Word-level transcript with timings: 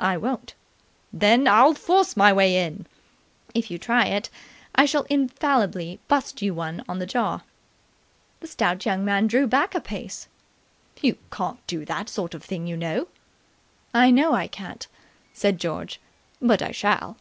"I 0.00 0.16
won't." 0.16 0.54
"Then 1.12 1.46
I'll 1.46 1.74
force 1.74 2.16
my 2.16 2.32
way 2.32 2.56
in!" 2.56 2.84
"If 3.54 3.70
you 3.70 3.78
try 3.78 4.06
it, 4.06 4.28
I 4.74 4.86
shall 4.86 5.04
infallibly 5.04 6.00
bust 6.08 6.42
you 6.42 6.52
one 6.52 6.82
on 6.88 6.98
the 6.98 7.06
jaw." 7.06 7.42
The 8.40 8.48
stout 8.48 8.84
young 8.84 9.04
man 9.04 9.28
drew 9.28 9.46
back 9.46 9.76
a 9.76 9.80
pace. 9.80 10.26
"You 11.00 11.16
can't 11.30 11.64
do 11.68 11.84
that 11.84 12.08
sort 12.08 12.34
of 12.34 12.42
thing, 12.42 12.66
you 12.66 12.76
know." 12.76 13.06
"I 13.94 14.10
know 14.10 14.34
I 14.34 14.48
can't," 14.48 14.84
said 15.32 15.60
George, 15.60 16.00
"but 16.40 16.60
I 16.60 16.72
shall. 16.72 17.16